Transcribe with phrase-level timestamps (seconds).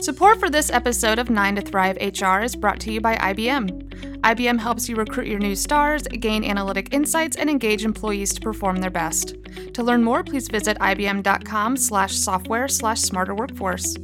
[0.00, 4.20] Support for this episode of 9 to Thrive HR is brought to you by IBM.
[4.20, 8.76] IBM helps you recruit your new stars, gain analytic insights, and engage employees to perform
[8.76, 9.36] their best.
[9.74, 13.94] To learn more, please visit ibm.com slash software slash smarter workforce.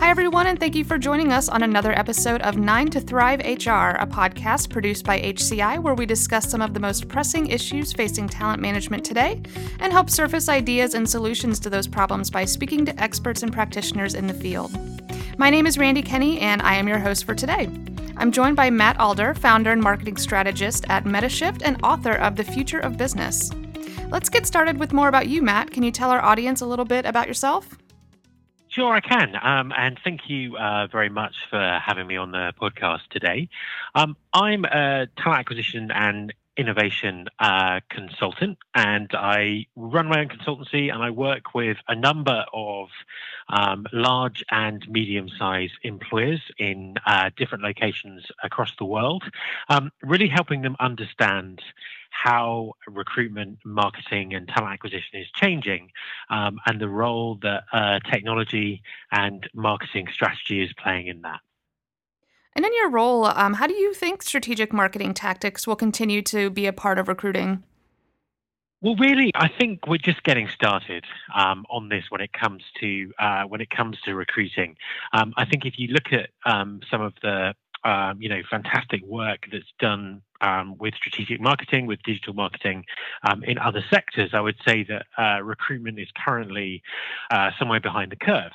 [0.00, 3.38] Hi, everyone, and thank you for joining us on another episode of 9 to Thrive
[3.38, 7.92] HR, a podcast produced by HCI where we discuss some of the most pressing issues
[7.92, 9.40] facing talent management today
[9.78, 14.14] and help surface ideas and solutions to those problems by speaking to experts and practitioners
[14.14, 14.76] in the field.
[15.38, 17.68] My name is Randy Kenny, and I am your host for today.
[18.18, 22.44] I'm joined by Matt Alder, founder and marketing strategist at Metashift and author of The
[22.44, 23.50] Future of Business.
[24.10, 25.70] Let's get started with more about you, Matt.
[25.70, 27.78] Can you tell our audience a little bit about yourself?
[28.68, 29.34] Sure, I can.
[29.42, 33.48] Um, and thank you uh, very much for having me on the podcast today.
[33.94, 40.92] Um, I'm a talent acquisition and innovation uh, consultant, and I run my own consultancy,
[40.92, 42.88] and I work with a number of
[43.48, 49.24] um, large and medium-sized employers in uh, different locations across the world,
[49.68, 51.62] um, really helping them understand
[52.10, 55.90] how recruitment, marketing, and talent acquisition is changing,
[56.28, 61.40] um, and the role that uh, technology and marketing strategy is playing in that.
[62.54, 66.50] And in your role, um, how do you think strategic marketing tactics will continue to
[66.50, 67.62] be a part of recruiting?
[68.82, 73.12] Well, really, I think we're just getting started um, on this when it comes to
[73.18, 74.76] uh, when it comes to recruiting.
[75.12, 79.02] Um, I think if you look at um, some of the um, you know fantastic
[79.04, 82.84] work that's done um, with strategic marketing, with digital marketing
[83.22, 86.82] um, in other sectors, I would say that uh, recruitment is currently
[87.30, 88.52] uh, somewhere behind the curve.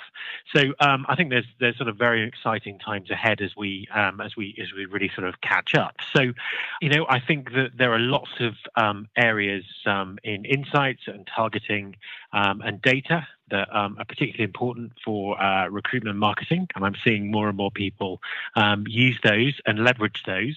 [0.54, 4.22] So um, I think there's there's sort of very exciting times ahead as we um,
[4.22, 5.96] as we as we really sort of catch up.
[6.16, 6.34] So,
[6.82, 11.28] you know, I think that there are lots of um, areas um, in insights and
[11.34, 11.96] targeting
[12.34, 17.32] and data that um, are particularly important for uh, recruitment and marketing, and I'm seeing
[17.32, 18.22] more and more people
[18.56, 20.56] um, use those and leverage those.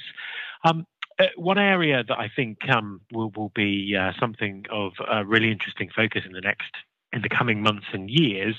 [0.64, 0.86] Um,
[1.18, 5.50] uh, one area that I think um, will will be uh, something of a really
[5.50, 6.70] interesting focus in the next
[7.12, 8.54] in the coming months and years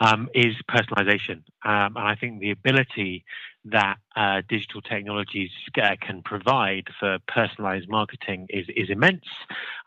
[0.00, 3.24] um, is personalization, um, and I think the ability
[3.70, 5.50] that uh, digital technologies
[5.80, 9.24] uh, can provide for personalized marketing is is immense,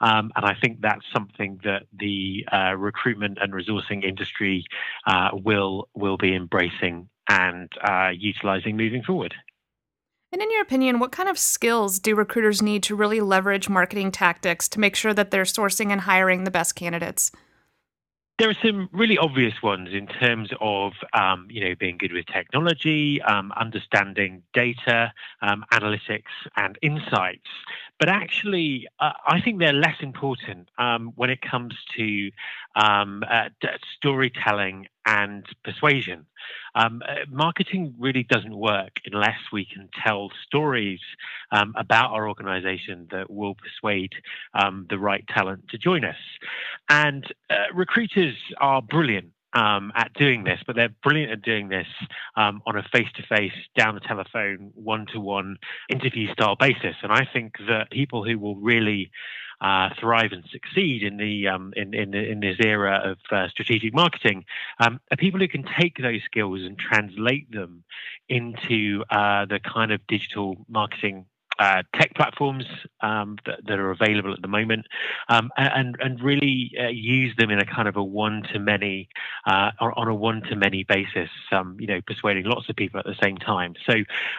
[0.01, 4.66] um, and I think that's something that the uh, recruitment and resourcing industry
[5.07, 7.69] uh, will will be embracing and
[8.13, 9.35] utilizing moving forward.
[10.31, 14.12] And in your opinion, what kind of skills do recruiters need to really leverage marketing
[14.12, 17.31] tactics to make sure that they're sourcing and hiring the best candidates?
[18.39, 22.25] There are some really obvious ones in terms of, um, you know, being good with
[22.27, 25.11] technology, um, understanding data,
[25.41, 27.50] um, analytics, and insights.
[28.00, 32.31] But actually, uh, I think they're less important um, when it comes to
[32.77, 33.50] um, uh,
[33.97, 36.26] storytelling and persuasion.
[36.76, 41.00] Um, uh, marketing really doesn't work unless we can tell stories
[41.52, 44.12] um, about our organization that will persuade
[44.54, 46.16] um, the right talent to join us.
[46.90, 51.88] And uh, recruiters are brilliant um, at doing this, but they're brilliant at doing this
[52.36, 55.58] um, on a face-to-face, down the telephone, one-to-one
[55.90, 56.96] interview style basis.
[57.02, 59.12] And I think that people who will really
[59.62, 63.94] uh, thrive and succeed in the um, in, in, in this era of uh, strategic
[63.94, 64.46] marketing.
[64.80, 67.84] Um, are people who can take those skills and translate them
[68.28, 71.25] into uh, the kind of digital marketing
[71.59, 72.64] uh, tech platforms
[73.02, 74.86] um, that, that, are available at the moment,
[75.28, 79.09] um, and and really uh, use them in a kind of a one to many
[79.46, 81.30] uh, on a one to many basis.
[81.52, 83.74] Um, you know, persuading lots of people at the same time.
[83.90, 83.96] So,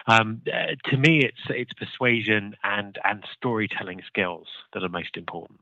[0.07, 5.59] um, uh, to me, it's it's persuasion and and storytelling skills that are most important.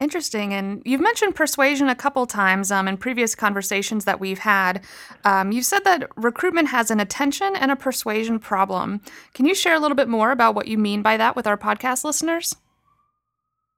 [0.00, 0.52] Interesting.
[0.52, 4.84] And you've mentioned persuasion a couple times um, in previous conversations that we've had.
[5.24, 9.00] Um, you've said that recruitment has an attention and a persuasion problem.
[9.34, 11.56] Can you share a little bit more about what you mean by that with our
[11.56, 12.56] podcast listeners?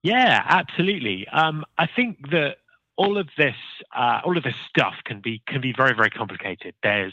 [0.03, 1.27] Yeah, absolutely.
[1.28, 2.56] Um, I think that
[2.97, 3.57] all of this
[3.95, 6.75] uh, all of this stuff can be can be very very complicated.
[6.83, 7.13] There's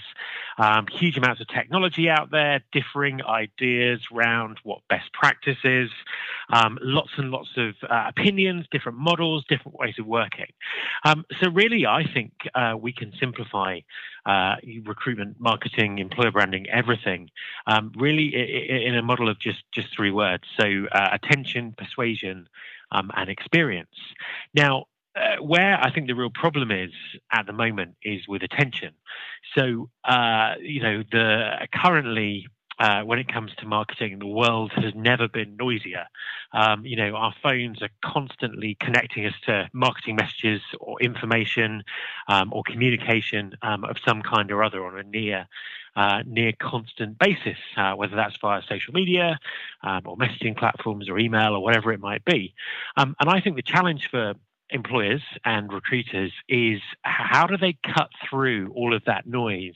[0.58, 5.90] um, huge amounts of technology out there, differing ideas around what best practice is,
[6.52, 10.52] um, lots and lots of uh, opinions, different models, different ways of working.
[11.06, 13.80] Um, so really, I think uh, we can simplify
[14.26, 17.30] uh, recruitment, marketing, employer branding, everything,
[17.68, 18.28] um, really
[18.86, 20.44] in a model of just just three words.
[20.58, 22.48] So uh, attention, persuasion.
[22.92, 23.96] Um, and experience.
[24.54, 24.86] Now,
[25.16, 26.92] uh, where I think the real problem is
[27.32, 28.94] at the moment is with attention.
[29.56, 32.48] So, uh, you know, the currently
[32.80, 36.06] uh, when it comes to marketing, the world has never been noisier.
[36.54, 41.84] Um, you know, our phones are constantly connecting us to marketing messages or information
[42.28, 45.48] um, or communication um, of some kind or other on a near
[45.96, 49.38] uh, near constant basis, uh, whether that's via social media
[49.84, 52.56] um, or messaging platforms or email or whatever it might be.
[52.98, 54.34] Um, and I think the challenge for
[54.74, 59.74] employers and recruiters is how do they cut through all of that noise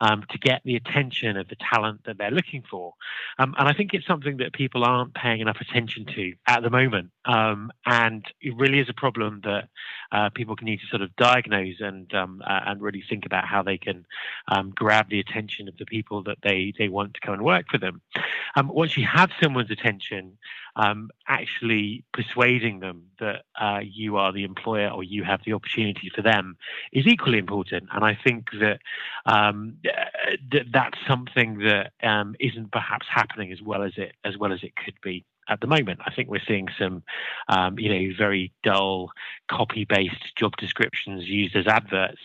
[0.00, 2.94] um, to get the attention of the talent that they're looking for?
[3.38, 6.70] Um, and I think it's something that people aren't paying enough attention to at the
[6.70, 7.10] moment.
[7.26, 9.68] Um, and it really is a problem that
[10.12, 12.26] uh, people need to sort of diagnose and uh,
[12.66, 14.04] and really think about how they can
[14.48, 17.66] um, grab the attention of the people that they, they want to come and work
[17.70, 18.00] for them.
[18.56, 20.38] Um, once you have someone's attention,
[21.28, 26.22] actually persuading them that uh, you are the employer or you have the opportunity for
[26.22, 26.56] them
[26.92, 27.88] is equally important.
[27.92, 28.80] And I think that
[29.26, 29.76] um,
[30.50, 34.62] th- that's something that um, not perhaps happening as well as it as well as
[34.62, 36.00] it could be at the moment.
[36.06, 37.02] I think we're seeing some,
[37.48, 39.10] um, you know, very dull
[39.50, 42.20] copy-based job descriptions used as adverts,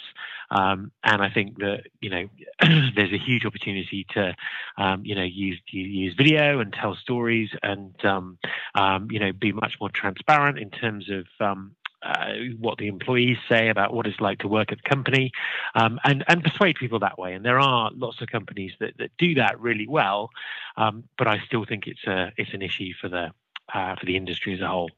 [0.52, 2.30] um, and I think that you know
[2.96, 4.36] there's a huge opportunity to,
[4.78, 8.38] um, you know, use use video and tell stories, and um,
[8.76, 11.76] um, you know, be much more transparent in terms of um,
[12.06, 15.32] uh, what the employees say about what it's like to work at the company,
[15.74, 17.34] um, and and persuade people that way.
[17.34, 20.30] And there are lots of companies that, that do that really well,
[20.78, 23.32] um, but I still think it's a it's an issue for the
[23.74, 24.92] uh, for the industry as a whole.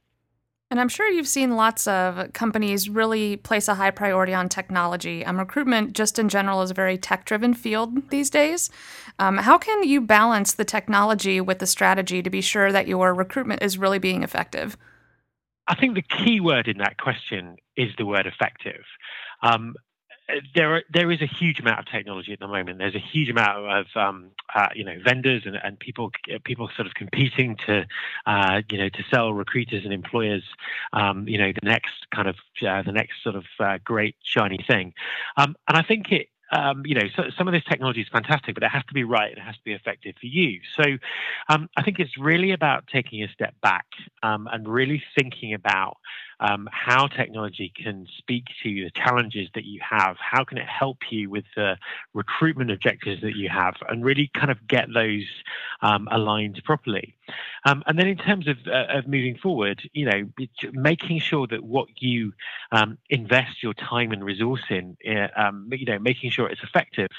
[0.70, 5.26] And I'm sure you've seen lots of companies really place a high priority on technology.
[5.26, 8.70] Um, recruitment, just in general, is a very tech driven field these days.
[9.18, 13.14] Um, how can you balance the technology with the strategy to be sure that your
[13.14, 14.76] recruitment is really being effective?
[15.68, 18.84] I think the key word in that question is the word effective.
[19.44, 19.76] Um,
[20.56, 22.80] there are, there is a huge amount of technology at the moment.
[22.80, 26.12] There's a huge amount of um, uh, you know vendors and, and people
[26.44, 27.86] people sort of competing to
[28.26, 30.44] uh, you know to sell recruiters and employers
[30.94, 32.36] um, you know the next kind of
[32.68, 34.94] uh, the next sort of uh, great shiny thing.
[35.38, 38.56] Um, and I think it um, you know, so, some of this technology is fantastic,
[38.56, 39.32] but it has to be right.
[39.32, 40.62] It has to be effective for you.
[40.76, 40.84] So,
[41.50, 43.86] um, I think it's really about taking a step back
[44.24, 45.98] um, and really thinking about
[46.40, 50.18] um, how technology can speak to the challenges that you have.
[50.20, 51.78] How can it help you with the
[52.14, 55.26] recruitment objectives that you have, and really kind of get those
[55.82, 57.16] um, aligned properly.
[57.66, 60.30] Um, and then in terms of, uh, of moving forward, you know,
[60.72, 62.34] making sure that what you
[62.72, 67.10] um, invest your time and resource in, uh, um, you know, making sure it's effective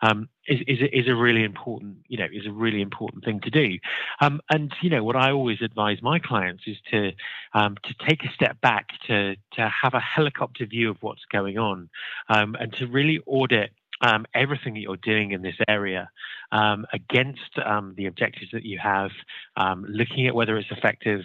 [0.00, 3.50] um, is, is, is a really important, you know, is a really important thing to
[3.50, 3.78] do.
[4.20, 7.12] Um, and you know, what I always advise my clients is to
[7.54, 11.88] to take a step back, to to have a helicopter view of what's going on,
[12.28, 16.10] and to really audit um, everything that you're doing in this area
[16.50, 19.10] um, against um, the objectives that you have,
[19.56, 21.22] um, looking at whether it's effective,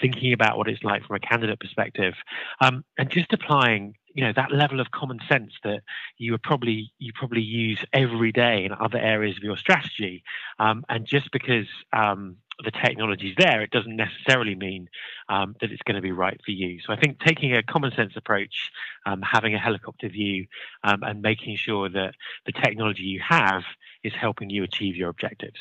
[0.00, 2.14] thinking about what it's like from a candidate perspective,
[2.60, 5.82] um, and just applying you know that level of common sense that
[6.18, 10.22] you would probably you probably use every day in other areas of your strategy
[10.58, 14.88] um, and just because um, the technology is there, it doesn't necessarily mean
[15.28, 16.78] um, that it's going to be right for you.
[16.86, 18.70] So I think taking a common sense approach,
[19.06, 20.46] um, having a helicopter view,
[20.84, 22.14] um, and making sure that
[22.46, 23.62] the technology you have
[24.02, 25.58] is helping you achieve your objectives.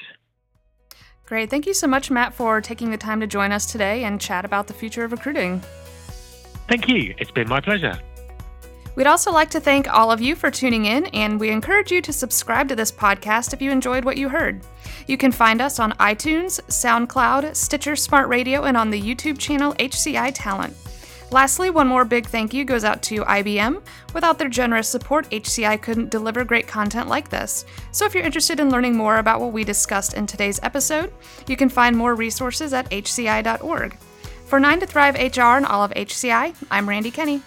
[1.25, 1.49] Great.
[1.49, 4.45] Thank you so much, Matt, for taking the time to join us today and chat
[4.45, 5.61] about the future of recruiting.
[6.67, 7.15] Thank you.
[7.17, 7.99] It's been my pleasure.
[8.95, 12.01] We'd also like to thank all of you for tuning in, and we encourage you
[12.01, 14.61] to subscribe to this podcast if you enjoyed what you heard.
[15.07, 19.73] You can find us on iTunes, SoundCloud, Stitcher Smart Radio, and on the YouTube channel
[19.75, 20.75] HCI Talent.
[21.31, 23.81] Lastly, one more big thank you goes out to IBM.
[24.13, 27.65] Without their generous support, HCI couldn't deliver great content like this.
[27.91, 31.11] So if you're interested in learning more about what we discussed in today's episode,
[31.47, 33.97] you can find more resources at hci.org.
[34.45, 37.41] For 9 to Thrive HR and all of HCI, I'm Randy Kenny.